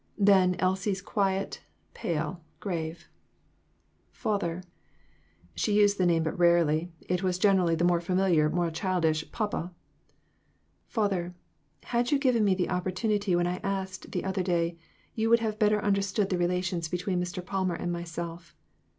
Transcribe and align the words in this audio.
Then 0.17 0.55
Elsie, 0.57 0.95
quiet, 0.95 1.61
pale, 1.93 2.43
grave 2.59 3.07
"Father" 4.11 4.63
she 5.53 5.73
used 5.77 5.99
the 5.99 6.07
name 6.07 6.23
but 6.23 6.39
rarely; 6.39 6.91
it 7.07 7.21
was 7.21 7.37
generally 7.37 7.75
the 7.75 7.83
more 7.83 8.01
familiar, 8.01 8.49
more 8.49 8.71
childish 8.71 9.31
"papa"" 9.31 9.71
Father, 10.87 11.35
had 11.83 12.09
you 12.09 12.17
given 12.17 12.43
me 12.43 12.55
the 12.55 12.65
oppor 12.65 12.91
tunity 12.91 13.35
when 13.35 13.45
I 13.45 13.57
asked, 13.57 14.09
the 14.11 14.23
other 14.25 14.41
day, 14.41 14.75
you 15.13 15.29
would 15.29 15.41
have 15.41 15.59
better 15.59 15.79
understood 15.83 16.31
the 16.31 16.37
relations 16.39 16.87
between 16.89 17.21
Mr. 17.21 17.45
Palmer 17.45 17.75
and 17.75 17.91
myself. 17.91 18.55